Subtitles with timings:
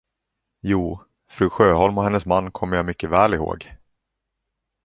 [0.61, 3.69] Jo, fru Sjöholm och hennes man kommer jag mycket väl ihåg.